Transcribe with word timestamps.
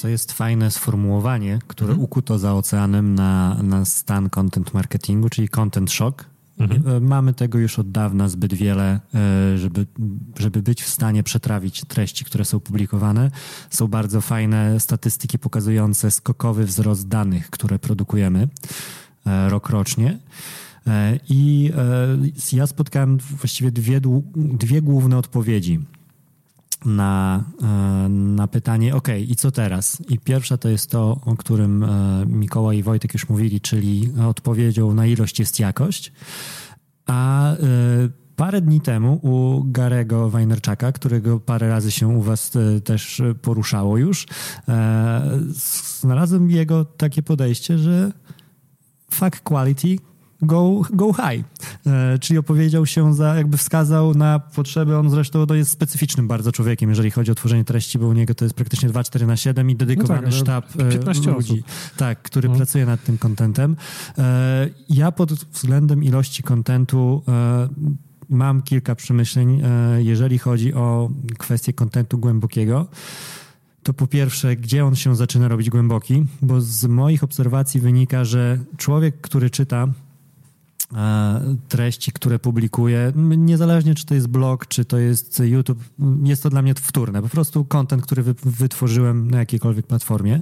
co, 0.00 0.08
jest 0.08 0.32
fajne 0.32 0.70
sformułowanie, 0.70 1.58
które 1.66 1.90
mhm. 1.90 2.04
ukuto 2.04 2.38
za 2.38 2.54
oceanem 2.54 3.14
na, 3.14 3.62
na 3.62 3.84
stan 3.84 4.30
content 4.30 4.74
marketingu, 4.74 5.28
czyli 5.28 5.48
content 5.48 5.92
shock. 5.92 6.24
Mhm. 6.58 6.88
E, 6.96 7.00
mamy 7.00 7.34
tego 7.34 7.58
już 7.58 7.78
od 7.78 7.90
dawna 7.90 8.28
zbyt 8.28 8.54
wiele, 8.54 9.00
e, 9.14 9.58
żeby, 9.58 9.86
żeby 10.38 10.62
być 10.62 10.82
w 10.82 10.88
stanie 10.88 11.22
przetrawić 11.22 11.84
treści, 11.84 12.24
które 12.24 12.44
są 12.44 12.60
publikowane. 12.60 13.30
Są 13.70 13.88
bardzo 13.88 14.20
fajne 14.20 14.80
statystyki 14.80 15.38
pokazujące 15.38 16.10
skokowy 16.10 16.64
wzrost 16.64 17.08
danych, 17.08 17.50
które 17.50 17.78
produkujemy 17.78 18.48
e, 19.26 19.48
rok 19.48 19.68
rocznie. 19.68 20.18
I 21.28 21.72
ja 22.52 22.66
spotkałem 22.66 23.18
właściwie 23.18 23.70
dwie, 23.70 24.00
dwie 24.34 24.82
główne 24.82 25.18
odpowiedzi 25.18 25.80
na, 26.84 27.44
na 28.08 28.48
pytanie, 28.48 28.94
ok, 28.94 29.08
i 29.28 29.36
co 29.36 29.50
teraz? 29.50 30.02
I 30.08 30.18
pierwsza 30.18 30.56
to 30.56 30.68
jest 30.68 30.90
to, 30.90 31.20
o 31.24 31.36
którym 31.36 31.86
Mikołaj 32.26 32.78
i 32.78 32.82
Wojtek 32.82 33.14
już 33.14 33.28
mówili, 33.28 33.60
czyli 33.60 34.12
odpowiedzią 34.28 34.94
na 34.94 35.06
ilość 35.06 35.38
jest 35.38 35.60
jakość. 35.60 36.12
A 37.06 37.52
parę 38.36 38.60
dni 38.60 38.80
temu 38.80 39.20
u 39.22 39.64
Garego 39.64 40.30
Wajnerczaka, 40.30 40.92
którego 40.92 41.40
parę 41.40 41.68
razy 41.68 41.90
się 41.90 42.08
u 42.08 42.22
was 42.22 42.52
też 42.84 43.22
poruszało 43.42 43.96
już, 43.96 44.26
znalazłem 46.00 46.50
jego 46.50 46.84
takie 46.84 47.22
podejście, 47.22 47.78
że 47.78 48.12
fuck 49.10 49.40
quality, 49.40 49.96
go, 50.42 50.82
go 50.92 51.12
high, 51.12 51.44
e, 51.86 52.18
czyli 52.18 52.38
opowiedział 52.38 52.86
się 52.86 53.14
za, 53.14 53.34
jakby 53.34 53.56
wskazał 53.56 54.14
na 54.14 54.38
potrzeby, 54.38 54.96
on 54.96 55.10
zresztą 55.10 55.46
to 55.46 55.54
jest 55.54 55.70
specyficznym 55.70 56.28
bardzo 56.28 56.52
człowiekiem, 56.52 56.90
jeżeli 56.90 57.10
chodzi 57.10 57.30
o 57.30 57.34
tworzenie 57.34 57.64
treści, 57.64 57.98
bo 57.98 58.06
u 58.06 58.12
niego 58.12 58.34
to 58.34 58.44
jest 58.44 58.54
praktycznie 58.54 58.88
2-4 58.88 59.26
na 59.26 59.36
7 59.36 59.70
i 59.70 59.76
dedykowany 59.76 60.22
no 60.22 60.26
tak, 60.26 60.40
sztab 60.40 60.72
15 60.90 61.30
e, 61.30 61.34
ludzi, 61.34 61.52
osób. 61.52 61.96
tak, 61.96 62.22
który 62.22 62.48
no. 62.48 62.56
pracuje 62.56 62.86
nad 62.86 63.04
tym 63.04 63.18
kontentem. 63.18 63.76
E, 64.18 64.68
ja 64.88 65.12
pod 65.12 65.32
względem 65.32 66.04
ilości 66.04 66.42
kontentu 66.42 67.22
mam 68.28 68.62
kilka 68.62 68.94
przemyśleń, 68.94 69.62
jeżeli 69.98 70.38
chodzi 70.38 70.74
o 70.74 71.10
kwestię 71.38 71.72
kontentu 71.72 72.18
głębokiego 72.18 72.88
to 73.82 73.94
po 73.94 74.06
pierwsze, 74.06 74.56
gdzie 74.56 74.84
on 74.84 74.96
się 74.96 75.16
zaczyna 75.16 75.48
robić 75.48 75.70
głęboki, 75.70 76.26
bo 76.42 76.60
z 76.60 76.84
moich 76.84 77.24
obserwacji 77.24 77.80
wynika, 77.80 78.24
że 78.24 78.58
człowiek, 78.76 79.20
który 79.20 79.50
czyta 79.50 79.88
treści, 81.68 82.12
które 82.12 82.38
publikuję, 82.38 83.12
niezależnie 83.16 83.94
czy 83.94 84.06
to 84.06 84.14
jest 84.14 84.28
blog, 84.28 84.66
czy 84.66 84.84
to 84.84 84.98
jest 84.98 85.42
YouTube, 85.44 85.84
jest 86.22 86.42
to 86.42 86.50
dla 86.50 86.62
mnie 86.62 86.74
wtórne. 86.74 87.22
Po 87.22 87.28
prostu 87.28 87.64
content, 87.64 88.02
który 88.02 88.22
wytworzyłem 88.44 89.30
na 89.30 89.38
jakiejkolwiek 89.38 89.86
platformie. 89.86 90.40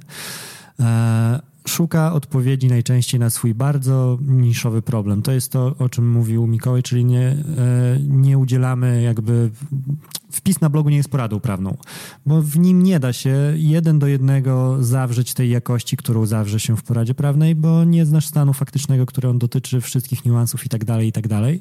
Szuka 1.68 2.12
odpowiedzi 2.12 2.68
najczęściej 2.68 3.20
na 3.20 3.30
swój 3.30 3.54
bardzo 3.54 4.18
niszowy 4.20 4.82
problem. 4.82 5.22
To 5.22 5.32
jest 5.32 5.52
to, 5.52 5.74
o 5.78 5.88
czym 5.88 6.10
mówił 6.10 6.46
Mikołaj, 6.46 6.82
czyli 6.82 7.04
nie, 7.04 7.26
e, 7.28 7.36
nie 8.08 8.38
udzielamy 8.38 9.02
jakby 9.02 9.50
wpis 10.30 10.60
na 10.60 10.70
blogu 10.70 10.90
nie 10.90 10.96
jest 10.96 11.08
poradą 11.08 11.40
prawną, 11.40 11.76
bo 12.26 12.42
w 12.42 12.58
nim 12.58 12.82
nie 12.82 13.00
da 13.00 13.12
się 13.12 13.52
jeden 13.56 13.98
do 13.98 14.06
jednego 14.06 14.76
zawrzeć 14.80 15.34
tej 15.34 15.50
jakości, 15.50 15.96
którą 15.96 16.26
zawrze 16.26 16.60
się 16.60 16.76
w 16.76 16.82
poradzie 16.82 17.14
prawnej, 17.14 17.54
bo 17.54 17.84
nie 17.84 18.06
znasz 18.06 18.26
stanu 18.26 18.52
faktycznego, 18.52 19.06
który 19.06 19.28
on 19.28 19.38
dotyczy 19.38 19.80
wszystkich 19.80 20.24
niuansów 20.24 20.66
i 20.66 20.68
tak 20.68 20.84
dalej, 20.84 21.08
i 21.08 21.12
tak 21.12 21.28
dalej. 21.28 21.60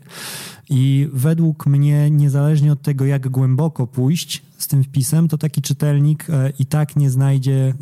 I 0.70 1.10
według 1.14 1.66
mnie, 1.66 2.12
niezależnie 2.12 2.72
od 2.72 2.82
tego, 2.82 3.06
jak 3.06 3.30
głęboko 3.30 3.88
pójść 3.88 4.47
z 4.58 4.68
tym 4.68 4.84
wpisem, 4.84 5.28
to 5.28 5.38
taki 5.38 5.62
czytelnik 5.62 6.30
e, 6.30 6.54
i 6.60 6.66
tak 6.66 6.96
nie 6.96 7.10
znajdzie 7.10 7.54
e, 7.54 7.74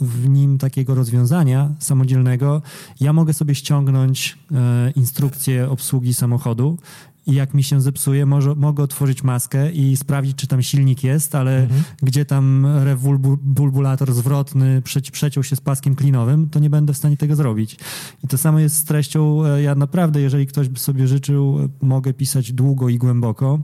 w 0.00 0.28
nim 0.28 0.58
takiego 0.58 0.94
rozwiązania 0.94 1.74
samodzielnego. 1.78 2.62
Ja 3.00 3.12
mogę 3.12 3.32
sobie 3.32 3.54
ściągnąć 3.54 4.38
e, 4.52 4.90
instrukcję 4.90 5.70
obsługi 5.70 6.14
samochodu 6.14 6.78
i 7.26 7.34
jak 7.34 7.54
mi 7.54 7.62
się 7.62 7.80
zepsuje, 7.80 8.26
może, 8.26 8.54
mogę 8.54 8.82
otworzyć 8.82 9.22
maskę 9.22 9.72
i 9.72 9.96
sprawdzić, 9.96 10.36
czy 10.36 10.46
tam 10.46 10.62
silnik 10.62 11.04
jest, 11.04 11.34
ale 11.34 11.62
mhm. 11.62 11.82
gdzie 12.02 12.24
tam 12.24 12.66
rewulbulator 12.66 14.12
zwrotny 14.12 14.82
przeci 14.82 15.12
przeciął 15.12 15.44
się 15.44 15.56
z 15.56 15.60
paskiem 15.60 15.94
klinowym, 15.94 16.48
to 16.48 16.58
nie 16.58 16.70
będę 16.70 16.92
w 16.92 16.96
stanie 16.96 17.16
tego 17.16 17.36
zrobić. 17.36 17.76
I 18.24 18.28
to 18.28 18.38
samo 18.38 18.58
jest 18.58 18.76
z 18.76 18.84
treścią. 18.84 19.42
Ja 19.56 19.74
naprawdę, 19.74 20.20
jeżeli 20.20 20.46
ktoś 20.46 20.68
by 20.68 20.78
sobie 20.78 21.06
życzył, 21.06 21.68
mogę 21.82 22.12
pisać 22.14 22.52
długo 22.52 22.88
i 22.88 22.98
głęboko 22.98 23.58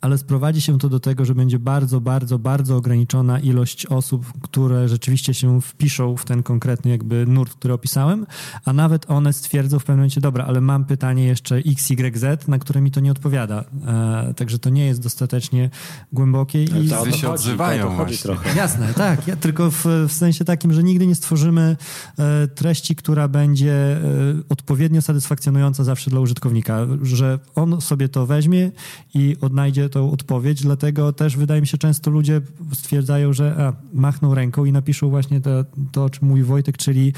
ale 0.00 0.18
sprowadzi 0.18 0.60
się 0.60 0.78
to 0.78 0.88
do 0.88 1.00
tego, 1.00 1.24
że 1.24 1.34
będzie 1.34 1.58
bardzo, 1.58 2.00
bardzo, 2.00 2.38
bardzo 2.38 2.76
ograniczona 2.76 3.40
ilość 3.40 3.86
osób, 3.86 4.32
które 4.42 4.88
rzeczywiście 4.88 5.34
się 5.34 5.60
wpiszą 5.60 6.16
w 6.16 6.24
ten 6.24 6.42
konkretny 6.42 6.90
jakby 6.90 7.26
nurt, 7.26 7.54
który 7.54 7.74
opisałem, 7.74 8.26
a 8.64 8.72
nawet 8.72 9.10
one 9.10 9.32
stwierdzą 9.32 9.78
w 9.78 9.84
pewnym 9.84 9.98
momencie, 9.98 10.20
dobra, 10.20 10.44
ale 10.44 10.60
mam 10.60 10.84
pytanie 10.84 11.24
jeszcze 11.24 11.56
XYZ, 11.56 12.48
na 12.48 12.58
które 12.58 12.80
mi 12.80 12.90
to 12.90 13.00
nie 13.00 13.10
odpowiada. 13.10 13.64
E, 13.86 14.34
także 14.34 14.58
to 14.58 14.70
nie 14.70 14.86
jest 14.86 15.00
dostatecznie 15.00 15.70
głębokie. 16.12 16.64
I 16.64 16.88
to 16.88 17.10
się 17.10 17.30
odzywają 17.30 17.96
właśnie. 17.96 18.18
Trochę. 18.18 18.56
Jasne, 18.56 18.94
tak. 18.94 19.26
Ja, 19.26 19.36
tylko 19.36 19.70
w, 19.70 19.84
w, 20.08 20.12
sensie 20.12 20.44
takim, 20.44 20.72
że 20.72 20.82
nigdy 20.82 21.06
nie 21.06 21.14
stworzymy 21.14 21.76
e, 22.18 22.48
treści, 22.48 22.96
która 22.96 23.28
będzie 23.28 23.72
e, 23.72 24.00
odpowiednio 24.48 25.02
satysfakcjonująca 25.02 25.84
zawsze 25.84 26.10
dla 26.10 26.20
użytkownika, 26.20 26.86
że 27.02 27.38
on 27.54 27.80
sobie 27.80 28.08
to 28.08 28.26
weźmie 28.26 28.70
i 29.14 29.36
odnajdzie 29.40 29.87
tą 29.88 30.10
odpowiedź, 30.10 30.62
dlatego 30.62 31.12
też 31.12 31.36
wydaje 31.36 31.60
mi 31.60 31.66
się 31.66 31.78
często 31.78 32.10
ludzie 32.10 32.40
stwierdzają, 32.72 33.32
że 33.32 33.56
a, 33.58 33.72
machną 33.92 34.34
ręką 34.34 34.64
i 34.64 34.72
napiszą 34.72 35.08
właśnie 35.08 35.40
to, 35.40 35.50
to, 35.92 36.04
o 36.04 36.10
czym 36.10 36.28
mówi 36.28 36.42
Wojtek, 36.42 36.76
czyli 36.76 37.12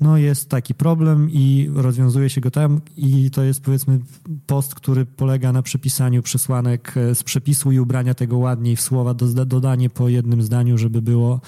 no 0.00 0.16
jest 0.16 0.48
taki 0.48 0.74
problem 0.74 1.30
i 1.30 1.70
rozwiązuje 1.74 2.30
się 2.30 2.40
go 2.40 2.50
tam 2.50 2.80
i 2.96 3.30
to 3.30 3.42
jest 3.42 3.60
powiedzmy 3.62 3.98
post, 4.46 4.74
który 4.74 5.06
polega 5.06 5.52
na 5.52 5.62
przepisaniu 5.62 6.22
przesłanek 6.22 6.96
e, 6.96 7.14
z 7.14 7.22
przepisu 7.22 7.72
i 7.72 7.78
ubrania 7.78 8.14
tego 8.14 8.38
ładniej 8.38 8.76
w 8.76 8.80
słowa, 8.80 9.14
do, 9.14 9.44
dodanie 9.46 9.90
po 9.90 10.08
jednym 10.08 10.42
zdaniu, 10.42 10.78
żeby 10.78 11.02
było 11.02 11.40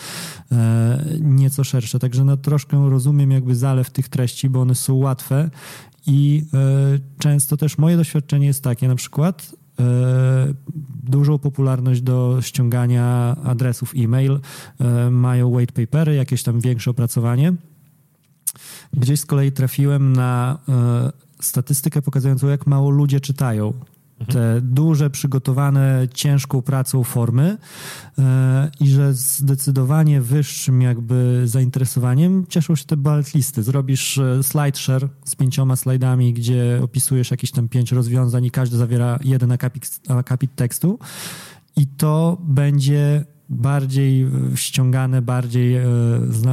e, 0.53 1.05
nieco 1.21 1.65
szersze. 1.65 1.99
Także 1.99 2.25
no, 2.25 2.37
troszkę 2.37 2.91
rozumiem 2.91 3.31
jakby 3.31 3.55
zalew 3.55 3.91
tych 3.91 4.09
treści, 4.09 4.49
bo 4.51 4.61
one 4.61 4.75
są 4.75 4.95
łatwe 4.95 5.51
i 6.07 6.45
e, 6.55 6.99
często 7.19 7.57
też 7.57 7.79
moje 7.79 7.97
doświadczenie 7.97 8.47
jest 8.47 8.65
takie 8.65 8.89
na 8.89 8.95
przykład, 8.95 9.55
dużą 11.03 11.39
popularność 11.39 12.03
do 12.03 12.39
ściągania 12.41 13.37
adresów 13.45 13.93
e-mail, 13.97 14.41
e, 14.81 15.11
mają 15.11 15.49
white 15.49 15.73
papery, 15.73 16.15
jakieś 16.15 16.43
tam 16.43 16.61
większe 16.61 16.91
opracowanie. 16.91 17.53
Gdzieś 18.93 19.21
z 19.21 19.27
kolei 19.27 19.53
trafiłem 19.53 20.13
na 20.13 20.59
e, 20.69 21.13
statystykę 21.41 22.03
pokazującą, 22.03 22.49
jak 22.49 22.67
mało 22.67 22.91
ludzie 22.91 23.21
czytają 23.21 23.73
te 24.29 24.61
duże, 24.61 25.11
przygotowane 25.11 26.09
ciężką 26.15 26.63
pracą 26.63 27.05
formy 27.05 27.57
e, 28.19 28.71
i 28.81 28.89
że 28.89 29.15
zdecydowanie 29.15 30.21
wyższym 30.21 30.83
jakby 30.83 31.43
zainteresowaniem 31.45 32.47
cieszą 32.49 32.77
się 32.77 32.85
te 32.85 32.97
bullet 32.97 33.35
listy. 33.35 33.63
Zrobisz 33.63 34.19
e, 34.19 34.43
slide 34.43 34.79
share 34.79 35.09
z 35.25 35.35
pięcioma 35.35 35.77
slajdami, 35.77 36.33
gdzie 36.33 36.81
opisujesz 36.83 37.31
jakieś 37.31 37.51
tam 37.51 37.69
pięć 37.69 37.93
rozwiązań 37.93 38.45
i 38.45 38.51
każdy 38.51 38.77
zawiera 38.77 39.19
jeden 39.25 39.53
akapit, 39.53 40.01
akapit 40.09 40.55
tekstu 40.55 40.99
i 41.77 41.87
to 41.87 42.39
będzie 42.41 43.25
bardziej 43.54 44.26
ściągane, 44.54 45.22
bardziej 45.22 45.76
e, 45.76 45.84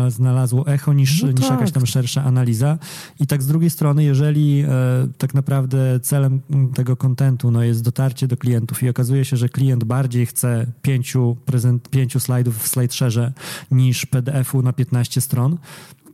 znalazło 0.09 0.67
echo 0.67 0.93
niż, 0.93 1.21
no 1.21 1.27
tak. 1.27 1.39
niż 1.39 1.49
jakaś 1.49 1.71
tam 1.71 1.85
szersza 1.85 2.23
analiza. 2.23 2.77
I 3.19 3.27
tak 3.27 3.41
z 3.41 3.47
drugiej 3.47 3.69
strony, 3.69 4.03
jeżeli 4.03 4.59
e, 4.59 4.67
tak 5.17 5.33
naprawdę 5.33 5.99
celem 5.99 6.41
tego 6.73 6.95
kontentu 6.95 7.51
no, 7.51 7.63
jest 7.63 7.83
dotarcie 7.83 8.27
do 8.27 8.37
klientów 8.37 8.83
i 8.83 8.89
okazuje 8.89 9.25
się, 9.25 9.37
że 9.37 9.49
klient 9.49 9.83
bardziej 9.83 10.25
chce 10.25 10.65
pięciu, 10.81 11.37
prezent, 11.45 11.89
pięciu 11.89 12.19
slajdów 12.19 12.57
w 12.57 12.67
slide 12.67 13.33
niż 13.71 14.05
PDF-u 14.05 14.61
na 14.61 14.73
15 14.73 15.21
stron, 15.21 15.57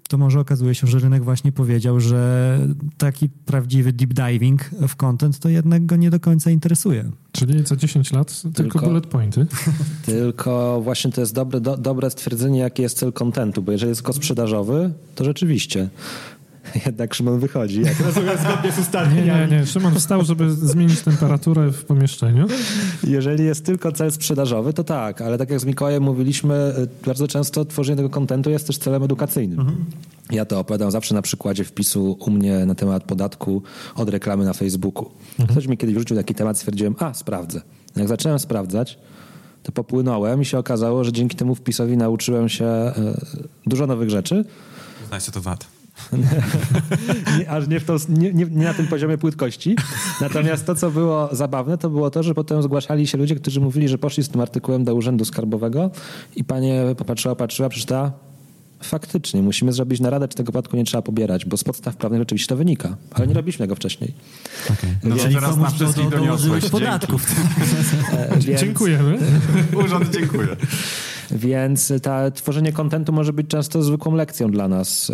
to 0.08 0.18
może 0.18 0.40
okazuje 0.40 0.76
się, 0.76 0.88
że 0.88 1.00
rynek 1.00 1.24
właśnie 1.24 1.52
powiedział, 1.52 2.00
że 2.00 2.60
taki 2.98 3.30
prawdziwy 3.30 3.94
deep 3.94 4.14
diving 4.14 4.70
w 4.88 4.96
content 4.96 5.40
to 5.40 5.50
jednak 5.50 5.86
go 5.86 5.96
nie 5.96 6.10
do 6.10 6.20
końca 6.20 6.52
interesuje. 6.52 7.12
Czyli 7.32 7.66
za 7.66 7.76
10 7.76 8.12
lat 8.12 8.42
tylko, 8.42 8.54
tylko 8.54 8.80
bullet 8.80 9.08
pointy. 9.08 9.48
Tylko 10.06 10.82
właśnie 10.84 11.12
to 11.12 11.22
jest 11.22 11.34
dobre, 11.34 11.62
do, 11.62 11.78
dobre 11.78 12.10
stwierdzenie, 12.10 12.60
jaki 12.60 12.82
jest 12.82 12.98
cel 12.98 13.14
kontentu, 13.14 13.62
bo 13.62 13.72
jeżeli 13.72 13.90
jest 13.90 14.02
tylko 14.02 14.14
sprzedażowy, 14.14 14.94
to 15.16 15.26
rzeczywiście 15.26 15.90
Jednak 16.86 17.14
Szymon 17.14 17.40
wychodzi. 17.40 17.82
Jak 17.82 18.00
rozumiem, 18.00 18.38
zgodnie 18.38 18.72
z 18.72 18.80
ustaleniami. 18.80 19.26
Nie, 19.26 19.48
nie, 19.48 19.60
nie. 19.60 19.66
Szymon 19.66 19.96
wstał, 19.96 20.26
żeby 20.26 20.52
zmienić 20.52 21.02
temperaturę 21.02 21.72
w 21.72 21.86
pomieszczeniu. 21.86 22.48
Jeżeli 23.04 23.46
jest 23.46 23.66
tylko 23.66 23.92
cel 23.92 24.12
sprzedażowy, 24.12 24.74
to 24.74 24.84
tak, 24.84 25.22
ale 25.22 25.38
tak 25.38 25.50
jak 25.50 25.60
z 25.60 25.66
Mikołajem 25.66 26.04
mówiliśmy, 26.04 26.74
y, 26.78 27.06
bardzo 27.06 27.28
często 27.28 27.66
tworzenie 27.66 27.98
tego 27.98 28.10
kontentu 28.10 28.50
jest 28.50 28.68
też 28.68 28.78
celem 28.78 29.04
edukacyjnym. 29.04 29.60
Mhm. 29.60 29.86
Ja 30.32 30.46
to 30.46 30.60
opowiadam 30.60 30.92
zawsze 30.92 31.16
na 31.16 31.22
przykładzie 31.22 31.64
wpisu 31.64 32.18
u 32.20 32.32
mnie 32.32 32.66
na 32.66 32.76
temat 32.76 33.04
podatku 33.04 33.64
od 33.96 34.10
reklamy 34.10 34.46
na 34.46 34.54
Facebooku. 34.54 35.12
Mhm. 35.40 35.50
Ktoś 35.50 35.68
mi 35.68 35.78
kiedyś 35.78 35.96
wrzucił 35.96 36.18
taki 36.18 36.36
temat, 36.36 36.58
stwierdziłem, 36.58 36.96
a 37.00 37.14
sprawdzę. 37.14 37.62
Jak 37.96 38.08
zacząłem 38.08 38.40
sprawdzać, 38.40 39.00
to 39.64 39.72
popłynąłem 39.72 40.42
i 40.42 40.46
się 40.46 40.58
okazało, 40.58 41.04
że 41.04 41.12
dzięki 41.12 41.36
temu 41.36 41.56
wpisowi 41.56 41.98
nauczyłem 41.98 42.50
się 42.50 42.66
e, 42.66 42.94
dużo 43.66 43.88
nowych 43.88 44.10
rzeczy. 44.10 44.46
Znacie 45.08 45.32
to 45.32 45.42
VAT. 45.42 45.77
Nie, 47.40 47.50
aż 47.50 47.68
nie, 47.68 47.80
w 47.80 48.10
nie, 48.10 48.34
nie, 48.34 48.46
na 48.46 48.74
tym 48.74 48.88
poziomie 48.88 49.18
płytkości. 49.18 49.76
Natomiast 50.22 50.66
to, 50.66 50.76
co 50.76 50.92
było 50.92 51.30
zabawne, 51.32 51.78
to 51.78 51.90
było 51.90 52.10
to, 52.10 52.24
że 52.24 52.34
potem 52.34 52.62
zgłaszali 52.62 53.08
się 53.08 53.18
ludzie, 53.18 53.36
którzy 53.36 53.62
mówili, 53.62 53.88
że 53.88 53.98
poszli 53.98 54.24
z 54.24 54.30
tym 54.30 54.42
artykułem 54.42 54.84
do 54.84 54.96
Urzędu 54.96 55.26
Skarbowego 55.26 55.92
i 56.36 56.44
panie 56.44 56.84
popatrzyła, 56.98 57.36
patrzyła, 57.36 57.70
przeczytała, 57.70 58.12
faktycznie 58.82 59.42
musimy 59.42 59.74
zrobić 59.74 60.00
naradę, 60.00 60.28
czy 60.28 60.36
tego 60.38 60.52
podatku 60.52 60.78
nie 60.78 60.84
trzeba 60.84 61.02
pobierać, 61.02 61.46
bo 61.46 61.58
z 61.58 61.64
podstaw 61.64 61.96
prawnych 61.96 62.22
rzeczywiście 62.22 62.50
to 62.50 62.56
wynika, 62.56 62.98
ale 63.12 63.28
nie 63.28 63.34
robiliśmy 63.34 63.68
go 63.68 63.76
wcześniej. 63.76 64.14
Okay. 64.66 64.96
No 65.04 65.16
to 65.16 65.24
teraz 65.24 65.58
na 65.58 65.70
wszystkich 65.70 66.10
doniosłeś. 66.10 66.70
podatków. 66.70 67.36
Więc... 68.48 68.62
Dziękujemy. 68.62 69.18
Urząd 69.86 70.10
dziękuję. 70.14 70.48
Więc 71.32 71.94
ta, 72.02 72.32
tworzenie 72.32 72.74
kontentu 72.74 73.14
może 73.14 73.34
być 73.34 73.48
często 73.48 73.84
zwykłą 73.84 74.16
lekcją 74.16 74.52
dla 74.52 74.68
nas. 74.68 75.12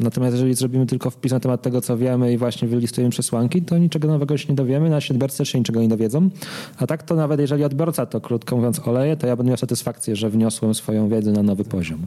Natomiast 0.00 0.34
jeżeli 0.34 0.54
zrobimy 0.54 0.86
tylko 0.86 1.10
wpis 1.10 1.32
na 1.32 1.40
temat 1.40 1.62
tego, 1.62 1.80
co 1.80 1.96
wiemy 1.96 2.32
i 2.32 2.36
właśnie 2.36 2.68
wylistujemy 2.68 3.10
przesłanki, 3.10 3.62
to 3.62 3.78
niczego 3.78 4.08
nowego 4.08 4.36
się 4.36 4.48
nie 4.48 4.54
dowiemy, 4.54 4.90
nasi 4.90 5.12
odbiorcy 5.12 5.46
się 5.46 5.58
niczego 5.58 5.80
nie 5.80 5.88
dowiedzą. 5.88 6.30
A 6.78 6.86
tak 6.86 7.02
to 7.02 7.14
nawet 7.14 7.40
jeżeli 7.40 7.64
odbiorca 7.64 8.06
to 8.06 8.20
krótko 8.20 8.56
mówiąc 8.56 8.88
oleje, 8.88 9.16
to 9.16 9.26
ja 9.26 9.36
będę 9.36 9.50
miał 9.50 9.56
satysfakcję, 9.56 10.16
że 10.16 10.30
wniosłem 10.30 10.74
swoją 10.74 11.08
wiedzę 11.08 11.32
na 11.32 11.42
nowy 11.42 11.64
poziom. 11.64 12.06